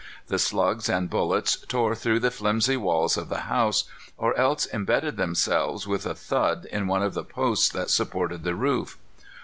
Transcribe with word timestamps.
The 0.29 0.39
slugs 0.39 0.89
and 0.89 1.11
bullets 1.11 1.57
tore 1.67 1.93
through 1.93 2.21
the 2.21 2.31
flimsy 2.31 2.75
walls 2.75 3.17
of 3.17 3.29
the 3.29 3.41
house, 3.41 3.83
or 4.17 4.35
else 4.35 4.65
imbedded 4.65 5.15
themselves 5.15 5.85
with 5.85 6.07
a 6.07 6.15
thud 6.15 6.65
in 6.71 6.87
one 6.87 7.03
of 7.03 7.13
the 7.13 7.23
posts 7.23 7.69
that 7.69 7.91
supported 7.91 8.43
the 8.43 8.55
roof. 8.55 8.97